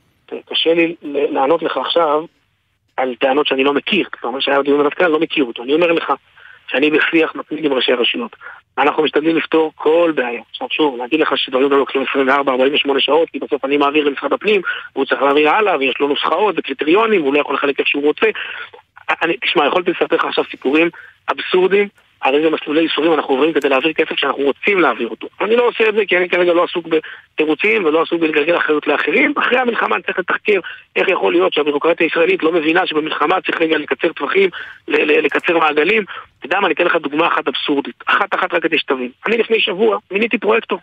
[0.50, 2.24] קשה לי לענות לך עכשיו
[2.96, 5.92] על טענות שאני לא מכיר, כבר מה שהיה בדיון בוועדת לא מכיר אותו, אני אומר
[5.92, 6.12] לך
[6.68, 8.36] שאני בשיח מתמיד עם ראשי הרשויות.
[8.78, 10.42] אנחנו משתדלים לפתור כל בעיה.
[10.50, 14.60] עכשיו שוב, להגיד לך שדברים לא לוקחים 24-48 שעות, כי בסוף אני מעביר למשרד הפנים,
[14.94, 18.26] והוא צריך להעביר הלאה, ויש לו נוסחאות וקריטריונים, והוא לא יכול לחלק איך שהוא רוצה.
[19.22, 20.88] אני, תשמע, יכולתי לספר לך עכשיו סיפורים
[21.32, 21.88] אבסורדים
[22.20, 25.28] על איזה מסלולי ייסורים אנחנו עוברים כדי להעביר כסף שאנחנו רוצים להעביר אותו.
[25.40, 28.86] אני לא עושה את זה כי אני כרגע לא עסוק בתירוצים ולא עסוק בלגלגל אחריות
[28.86, 29.34] לאחרים.
[29.38, 30.60] אחרי המלחמה אני צריך לתחקר
[30.96, 34.50] איך יכול להיות שהבירוקרטיה הישראלית לא מבינה שבמלחמה צריך רגע לקצר טווחים,
[34.88, 36.04] לקצר מעגלים.
[36.38, 38.04] אתה יודע מה, אני אתן לך דוגמה אחת אבסורדית.
[38.06, 39.10] אחת אחת רק כדי שתבין.
[39.26, 40.78] אני לפני שבוע מיניתי פרויקטור,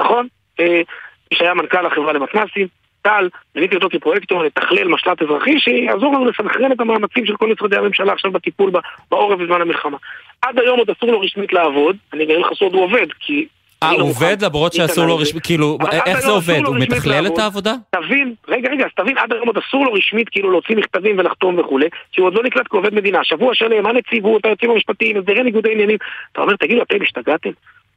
[0.00, 0.26] נכון?
[0.60, 0.82] אה,
[1.30, 2.66] מי שהיה מנכ"ל החברה למתנ"סים,
[3.02, 7.76] טל, מיניתי אותו כפרויקטור לתכלל משל"ט אזרחי שיעזור לנו לסנכרן את המאמצים של כל משרדי
[7.76, 8.70] הממשלה עכשיו בטיפול
[9.10, 9.96] בעורף בזמן המלחמה.
[10.42, 13.46] עד היום עוד אסור לו רשמית לעבוד, אני אגלה לך סוד, הוא עובד, כי...
[13.82, 16.60] אה, הוא עובד למרות שאסור לו רשמית, כאילו, איך זה עובד?
[16.66, 17.74] הוא מתכלל את העבודה?
[17.90, 21.58] תבין, רגע, רגע, אז תבין, עד היום עוד אסור לו רשמית כאילו להוציא מכתבים ולחתום
[21.58, 23.24] וכולי, כי הוא עוד לא נקלט כעובד מדינה.
[23.24, 25.98] שבוע שלם, הנציבות, היועצים המשפטיים, הסדרי ניגודי עניינים.
[26.32, 27.50] אתה אומר, תגידו, אתם השתגעתם?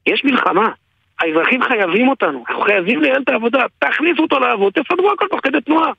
[0.08, 0.70] יש מלחמה.
[1.20, 5.62] האזרחים חייבים אותנו, אנחנו חייבים לנהל את העבודה, תכניסו אותו לעבוד, תסדרו הכל תוך כדי
[5.62, 5.92] תנועה.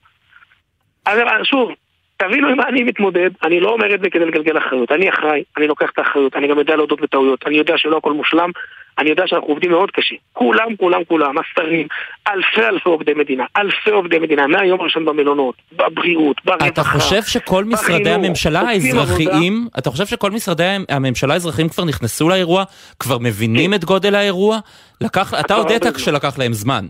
[1.06, 1.70] אז שוב,
[2.16, 5.42] תבינו עם מה אני מתמודד, אני לא אומר את זה כדי לגלגל אחריות, אני אחראי,
[5.56, 8.50] אני לוקח את האחריות, אני גם יודע להודות בטעויות, אני יודע שלא הכל מושלם,
[8.98, 10.14] אני יודע שאנחנו עובדים מאוד קשה.
[10.32, 11.86] כולם, כולם, כולם, השרים,
[12.28, 17.64] אלפי אלפי עובדי מדינה, אלפי עובדי מדינה, מהיום הראשון במלונות, בבריאות, ברווחה, אתה חושב שכל
[17.64, 22.64] משרדי הממשלה האזרחיים, אתה חושב שכל משרדי הממשלה האזרחיים כבר נכנסו לאירוע,
[22.98, 24.58] כבר מבינים את גודל האירוע?
[25.00, 26.86] לקח, אתה הודית כשלקח להם זמן.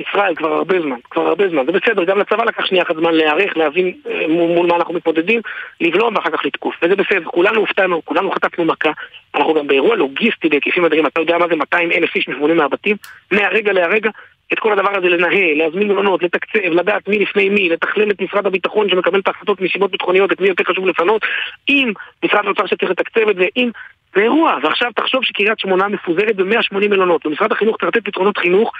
[0.00, 3.14] ישראל כבר הרבה זמן, כבר הרבה זמן, זה בסדר, גם לצבא לקח שנייה אחת זמן
[3.14, 5.40] להיערך, להבין אה, מול, מול מה אנחנו מתמודדים,
[5.80, 8.90] לבלום ואחר כך לתקוף, וזה בסדר, כולנו הופתענו, כולנו חטפנו מכה,
[9.34, 11.56] אנחנו גם באירוע לוגיסטי בהיקפים אדירים, אתה יודע מה זה?
[11.56, 12.96] 200 אלף איש מפונים מהבתים,
[13.32, 14.10] מהרגע להרגע,
[14.52, 18.46] את כל הדבר הזה לנהל, להזמין מלונות, לתקצב, לדעת מי לפני מי, לתכלל את משרד
[18.46, 21.22] הביטחון שמקבל את ההחלטות מסיבות ביטחוניות, את מי יותר חשוב לפנות,
[21.66, 21.92] עם
[22.24, 23.70] משרד האוצר שצריך לתקצב את זה, עם
[24.14, 28.72] זה אירוע, ועכשיו תחשוב שקריית שמונה מפוזרת ב-180 מלונות, ומשרד החינוך צריך לתת פתרונות חינוך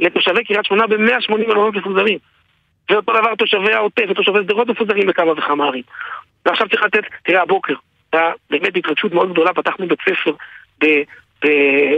[0.00, 2.18] לתושבי קריית שמונה ב-180 מלונות מפוזרים.
[2.90, 5.82] ואותו דבר תושבי העוטף ותושבי שדרות מפוזרים בכמה וכמה ערים.
[6.46, 7.74] ועכשיו צריך לתת, תראה הבוקר,
[8.12, 10.32] היה באמת התרגשות מאוד גדולה, פתחנו בית ספר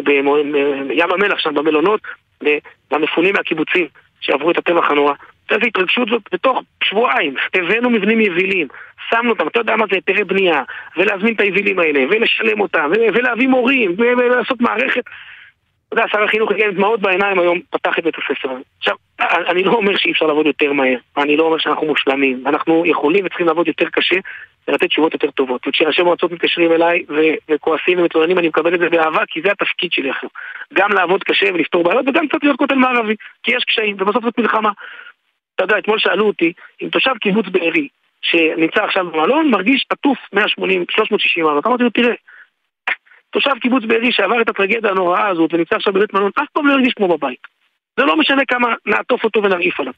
[0.05, 0.29] בים
[1.13, 2.01] המלח שם במלונות,
[2.93, 3.87] למפונים מהקיבוצים
[4.21, 5.15] שעברו את הטבח הנורא.
[5.51, 8.69] איזו התרגשות זאת בתוך שבועיים, הבאנו מבנים יבילים,
[9.11, 10.63] שמנו אותם, אתה יודע מה זה היתרי בנייה,
[10.97, 15.05] ולהזמין את היבילים האלה, ולשלם אותם, ולהביא מורים, ולעשות מערכת.
[15.89, 18.49] אתה יודע, שר החינוך הגיע עם דמעות בעיניים היום, פתח את בית הספר.
[18.79, 22.83] עכשיו, אני לא אומר שאי אפשר לעבוד יותר מהר, אני לא אומר שאנחנו מושלמים, אנחנו
[22.87, 24.17] יכולים וצריכים לעבוד יותר קשה
[24.69, 25.69] ולתת תשובות יותר טובות.
[25.69, 27.05] וכשראשי מועצות מתקשרים אליי
[27.51, 30.29] וכועסים ומתלוננים, אני מקבל את זה באהבה, כי זה התפקיד שלי עכשיו.
[30.75, 34.39] גם לעבוד קשה ולפתור בעיות, וגם קצת להיות כותל מערבי, כי יש קשיים, ובסוף זאת
[34.39, 34.71] מלחמה.
[35.55, 36.53] אתה יודע, אתמול שאלו אותי
[36.83, 37.89] אם תושב קיבוץ בארי
[38.23, 41.67] שנמצא עכשיו במלון מרגיש עטוף 180, 360 מעלות.
[41.67, 42.15] אמרתי לו, תראה,
[43.31, 46.73] תושב קיבוץ בארי שעבר את הטרגדיה הנוראה הזאת ונמצא עכשיו בבית מלון, אף פעם לא
[46.73, 47.39] הרגיש כמו בבית.
[47.97, 49.93] זה לא משנה כמה נעטוף אותו ונרעיף עליו.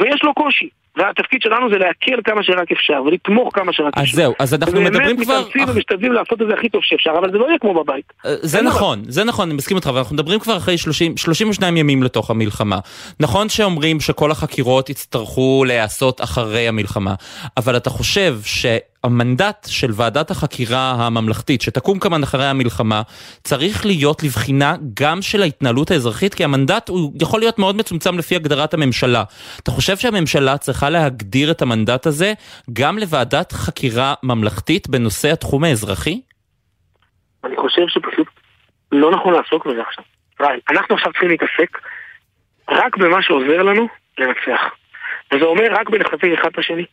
[0.00, 0.68] ויש לו קושי.
[0.96, 4.10] והתפקיד שלנו זה להקל כמה שרק אפשר, ולתמוך כמה שרק אפשר.
[4.10, 5.34] אז זהו, אז אנחנו מדברים כבר...
[5.34, 8.12] ובאמת מתאמצים ומשתדלים לעשות את זה הכי טוב שאפשר, אבל זה לא יהיה כמו בבית.
[8.26, 11.76] אה, זה נכון, זה נכון, אני מסכים איתך, אבל אנחנו מדברים כבר אחרי 30, 32
[11.76, 12.78] ימים לתוך המלחמה.
[13.20, 17.14] נכון שאומרים שכל החקירות יצטרכו להיעשות אחרי המלחמה,
[17.56, 18.66] אבל אתה חושב ש...
[19.06, 23.02] המנדט של ועדת החקירה הממלכתית שתקום כמובן אחרי המלחמה
[23.44, 28.36] צריך להיות לבחינה גם של ההתנהלות האזרחית כי המנדט הוא יכול להיות מאוד מצומצם לפי
[28.36, 29.24] הגדרת הממשלה.
[29.62, 32.32] אתה חושב שהממשלה צריכה להגדיר את המנדט הזה
[32.72, 36.20] גם לוועדת חקירה ממלכתית בנושא התחום האזרחי?
[37.44, 38.26] אני חושב שפשוט
[38.92, 40.04] לא נכון לעסוק בזה עכשיו.
[40.70, 41.78] אנחנו עכשיו צריכים להתעסק
[42.68, 43.88] רק במה שעוזר לנו
[44.18, 44.60] לנצח.
[45.32, 46.84] וזה אומר רק בלחזק אחד את השני.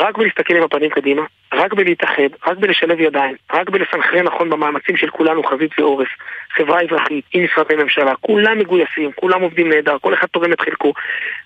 [0.00, 1.22] רק בלהסתכל עם הפנים קדימה,
[1.54, 6.08] רק בלהתאחד, רק בלשלב ידיים, רק בלסנכרן נכון במאמצים של כולנו חזית ועורף,
[6.50, 10.92] חברה אזרחית, עם משרדי ממשלה, כולם מגויסים, כולם עובדים נהדר, כל אחד תורם את חלקו.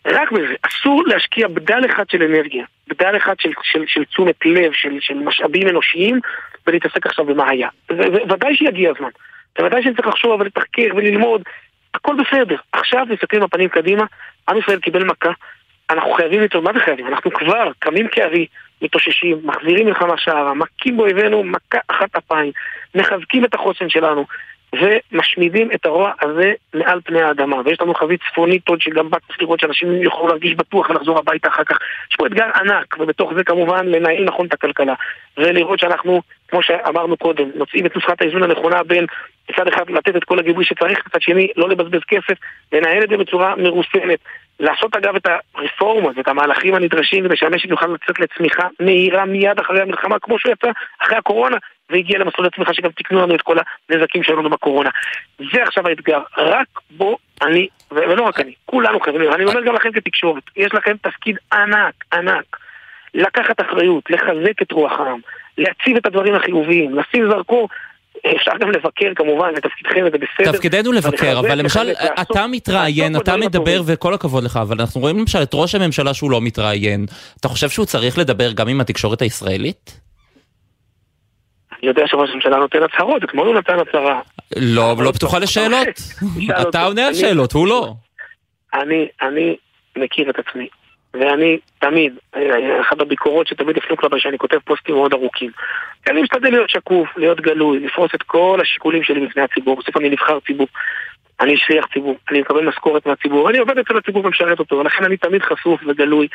[0.06, 4.72] רק בזה, אסור להשקיע בדל אחד של אנרגיה, בדל אחד של, של, של תשומת לב,
[4.72, 6.20] של, של משאבים אנושיים,
[6.66, 7.68] ולהתעסק עכשיו במה היה.
[8.30, 9.10] ודאי שיגיע הזמן.
[9.58, 11.42] בוודאי שצריך לחשוב ולתחקר וללמוד,
[11.94, 12.56] הכל בסדר.
[12.72, 14.04] עכשיו מסתכלים בפנים קדימה,
[14.48, 15.30] עם ישראל קיבל מכה.
[15.90, 17.07] אנחנו חייבים לתרום, מה זה חייבים?
[17.07, 18.46] אנחנו כבר קמים כארי,
[18.83, 22.53] מתאוששים, מחזירים מלחמה שערה, מכים באויבינו מכה אחת אפיים,
[22.94, 24.24] מחזקים את החוסן שלנו,
[24.72, 27.57] ומשמידים את הרוע הזה מעל פני האדמה.
[27.64, 31.48] ויש לנו חבית צפונית עוד שגם בה צריך לראות שאנשים יוכלו להרגיש בטוח ולחזור הביתה
[31.48, 31.79] אחר כך.
[32.11, 34.94] יש פה אתגר ענק, ובתוך זה כמובן לנהל נכון את הכלכלה.
[35.37, 39.07] ולראות שאנחנו, כמו שאמרנו קודם, נוצאים את נוסחת האיזון הנכונה בין
[39.50, 42.38] מצד אחד לתת את כל הגיבוי שצריך, מצד שני לא לבזבז כסף,
[42.72, 44.18] לנהל את זה בצורה מרוסנת.
[44.60, 49.82] לעשות אגב את הרפורמות ואת המהלכים הנדרשים כדי שהמשק יוכל לצאת לצמיחה מהירה מיד אחרי
[49.82, 50.70] המלחמה, כמו שהוא יצא
[51.02, 51.56] אחרי הקורונה,
[51.90, 53.56] והגיע למסלול הצמיחה שגם תיקנו לנו את כל
[53.88, 54.90] הנזקים שהיו לנו בקורונה.
[55.38, 59.92] זה עכשיו האתגר, רק בו אני, ולא רק אני, כולנו חייבים, אני אומר גם לכם
[59.92, 62.56] כתקשורת, יש לכם תפקיד ענק, ענק,
[63.14, 65.20] לקחת אחריות, לחזק את רוח העם,
[65.58, 67.68] להציב את הדברים החיוביים, לשים זרקור
[68.37, 70.53] אפשר גם לבקר כמובן, זה תפקידכם, זה בסדר.
[70.53, 75.42] תפקידנו לבקר, אבל למשל, אתה מתראיין, אתה מדבר וכל הכבוד לך, אבל אנחנו רואים למשל
[75.42, 77.07] את ראש הממשלה שהוא לא מתראיין.
[77.40, 80.01] אתה חושב שהוא צריך לדבר גם עם התקשורת הישראלית?
[81.73, 84.20] אני יודע שראש הממשלה נותן הצהרות, אתמול הוא נתן הצהרה.
[84.57, 85.88] לא, לא פתוחה לשאלות.
[86.68, 87.94] אתה עונה על שאלות, הוא לא.
[89.23, 89.57] אני
[89.96, 90.68] מכיר את עצמי.
[91.14, 92.12] ואני תמיד,
[92.81, 95.51] אחת הביקורות שתמיד הפנו כלפי שאני כותב פוסטים מאוד ארוכים.
[96.11, 99.77] אני משתדל להיות שקוף, להיות גלוי, לפרוס את כל השיקולים שלי בפני הציבור.
[99.77, 100.66] בסוף אני נבחר ציבור,
[101.40, 105.16] אני שליח ציבור, אני מקבל משכורת מהציבור, אני עובד אצל הציבור ומשרת אותו, ולכן אני
[105.16, 106.29] תמיד חשוף וגלוי.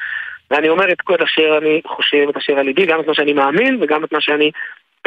[0.51, 3.33] ואני אומר את כל אשר אני חושב, את אשר על ליבי, גם את מה שאני
[3.33, 4.51] מאמין וגם את מה שאני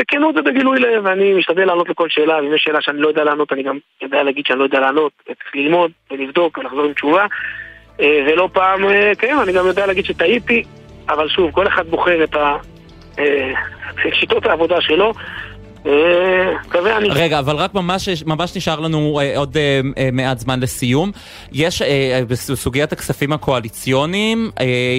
[0.00, 3.52] בכנות ובגילוי לב, ואני משתדל לענות לכל שאלה, ואם יש שאלה שאני לא יודע לענות,
[3.52, 7.26] אני גם יודע להגיד שאני לא יודע לענות, צריך ללמוד ולבדוק ולחזור עם תשובה.
[8.00, 10.64] אה, ולא פעם, אה, כן, אני גם יודע להגיד שטעיתי,
[11.08, 12.36] אבל שוב, כל אחד בוחר את
[13.18, 13.52] אה,
[14.12, 15.12] שיטות העבודה שלו.
[17.10, 19.56] רגע, אבל רק ממש, ממש נשאר לנו עוד
[20.12, 21.10] מעט זמן לסיום.
[21.52, 21.82] יש
[22.28, 24.50] בסוגיית הכספים הקואליציוניים,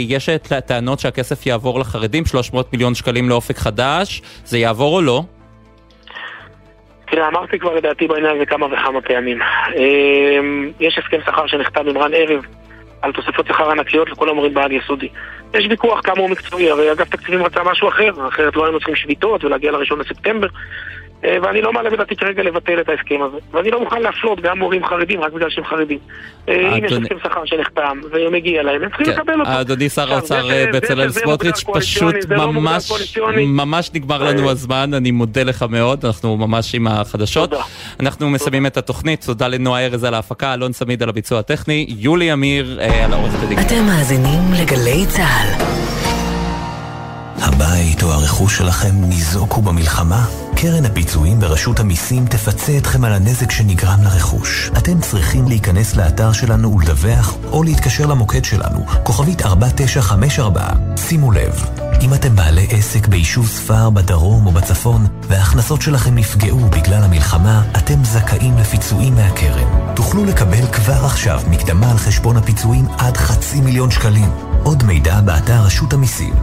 [0.08, 0.30] יש
[0.66, 5.24] טענות שהכסף יעבור לחרדים, 300 מיליון שקלים לאופק חדש, זה יעבור או לא?
[7.12, 9.40] תראה, אמרתי כבר את דעתי בעניין הזה כמה וכמה פעמים.
[10.80, 12.46] יש הסכם שכר שנחתם עם רן ערב
[13.02, 15.10] על תוספות שכר ענקיות לכל המורים בעל יסודי.
[15.54, 18.96] יש ויכוח כמה הוא מקצועי, הרי אגף תקציבים רצה משהו אחר, אחרת לא היינו צריכים
[18.96, 20.48] שביתות ולהגיע לראשון לספטמבר.
[21.26, 23.38] אה, ואני לא מעלה בדעתי כרגע לבטל את ההסכם הזה.
[23.52, 25.98] ואני לא מוכן להפלות גם מורים חרדים רק בגלל שהם חרדים.
[26.50, 29.12] אה, אם יש הסכם שכר שנחתם ומגיע להם, הם צריכים כן.
[29.12, 29.62] לקבל אותו.
[29.62, 32.92] אדוני שר האוצר אה, בצלאל סמוטריץ', פשוט לא ממש,
[33.38, 37.54] ממש נגמר לנו הזמן, אני מודה לך מאוד, אנחנו ממש עם החדשות.
[38.00, 42.34] אנחנו מסיימים את התוכנית, תודה לנועה ארז על ההפקה, אלון סמיד על הביצוע הטכני, יולי
[42.34, 43.68] אמיר על העורכת הדיגיטל.
[43.68, 45.79] אתם מאזינים לגלי צה"ל.
[47.42, 50.26] הבית או הרכוש שלכם ניזוקו במלחמה?
[50.56, 54.72] קרן הפיצויים ברשות המיסים תפצה אתכם על הנזק שנגרם לרכוש.
[54.78, 60.68] אתם צריכים להיכנס לאתר שלנו ולדווח, או להתקשר למוקד שלנו, כוכבית 4954.
[60.98, 61.66] שימו לב,
[62.02, 68.04] אם אתם בעלי עסק ביישוב ספר בדרום או בצפון, וההכנסות שלכם נפגעו בגלל המלחמה, אתם
[68.04, 69.96] זכאים לפיצויים מהקרן.
[69.96, 74.32] תוכלו לקבל כבר עכשיו מקדמה על חשבון הפיצויים עד חצי מיליון שקלים.
[74.64, 76.34] עוד מידע באתר רשות המיסים.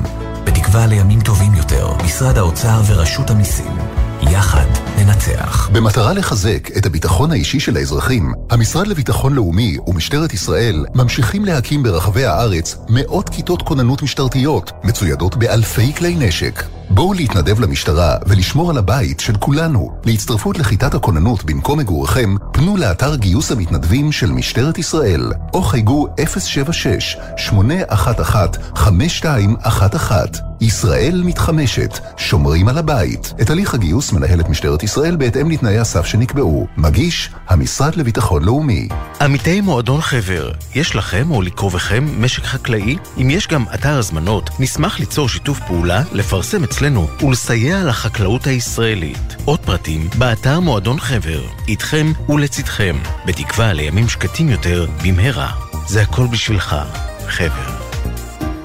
[0.67, 3.79] בתקווה לימים טובים יותר, משרד האוצר ורשות המיסים.
[4.23, 4.67] יחד
[4.99, 5.69] ננצח.
[5.73, 12.25] במטרה לחזק את הביטחון האישי של האזרחים, המשרד לביטחון לאומי ומשטרת ישראל ממשיכים להקים ברחבי
[12.25, 16.63] הארץ מאות כיתות כוננות משטרתיות, מצוידות באלפי כלי נשק.
[16.91, 19.91] בואו להתנדב למשטרה ולשמור על הבית של כולנו.
[20.05, 26.09] להצטרפות לכיתת הכוננות במקום מגוריכם, פנו לאתר גיוס המתנדבים של משטרת ישראל, או חייגו
[28.77, 30.56] 076-811-5211.
[30.61, 33.35] ישראל מתחמשת, שומרים על הבית.
[33.43, 36.67] את הליך הגיוס מנהלת משטרת ישראל בהתאם לתנאי הסף שנקבעו.
[36.77, 38.89] מגיש, המשרד לביטחון לאומי.
[39.21, 42.97] עמיתי מועדון חבר, יש לכם או לקרובכם משק חקלאי?
[43.19, 49.37] אם יש גם אתר הזמנות, נשמח ליצור שיתוף פעולה, לפרסם אצלנו ולסייע לחקלאות הישראלית.
[49.45, 51.43] עוד פרטים, באתר מועדון חבר.
[51.69, 55.53] איתכם ולצדכם, בתקווה לימים שקטים יותר במהרה.
[55.89, 56.77] זה הכל בשבילך,
[57.29, 57.86] חבר.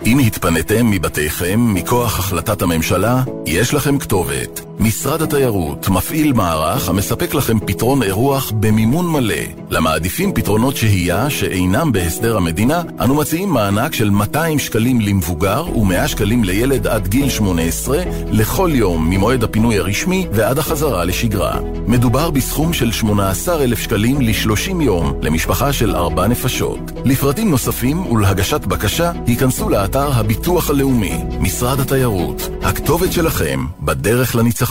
[0.06, 4.71] אם התפניתם מבתיכם מכוח החלטת הממשלה, יש לכם כתובת.
[4.82, 9.36] משרד התיירות מפעיל מערך המספק לכם פתרון אירוח במימון מלא.
[9.70, 16.44] למעדיפים פתרונות שהייה שאינם בהסדר המדינה, אנו מציעים מענק של 200 שקלים למבוגר ו-100 שקלים
[16.44, 21.60] לילד עד גיל 18 לכל יום ממועד הפינוי הרשמי ועד החזרה לשגרה.
[21.88, 26.80] מדובר בסכום של 18,000 שקלים ל-30 יום למשפחה של 4 נפשות.
[27.06, 32.50] לפרטים נוספים ולהגשת בקשה, היכנסו לאתר הביטוח הלאומי, משרד התיירות.
[32.64, 34.71] הכתובת שלכם בדרך לניצחון.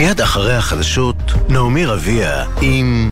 [0.00, 1.16] מיד אחרי החדשות,
[1.48, 3.08] נעמי רביע עם...